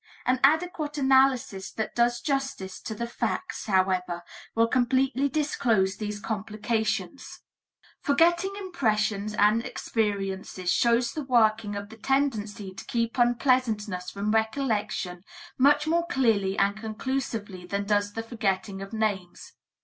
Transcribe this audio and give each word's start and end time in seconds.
An 0.25 0.39
adequate 0.43 0.97
analysis 0.97 1.71
that 1.73 1.93
does 1.93 2.21
justice 2.21 2.81
to 2.81 2.95
the 2.95 3.05
facts, 3.05 3.67
however, 3.67 4.23
will 4.55 4.65
completely 4.65 5.29
disclose 5.29 5.97
these 5.97 6.19
complications. 6.19 7.41
Forgetting 8.01 8.49
impressions 8.57 9.35
and 9.35 9.63
experiences 9.63 10.73
shows 10.73 11.11
the 11.13 11.21
working 11.25 11.75
of 11.75 11.89
the 11.89 11.97
tendency 11.97 12.73
to 12.73 12.85
keep 12.85 13.19
unpleasantness 13.19 14.09
from 14.09 14.31
recollection 14.31 15.21
much 15.59 15.85
more 15.85 16.07
clearly 16.07 16.57
and 16.57 16.75
conclusively 16.77 17.67
than 17.67 17.83
does 17.85 18.13
the 18.13 18.23
forgetting 18.23 18.81
of 18.81 18.93
names. 18.93 19.53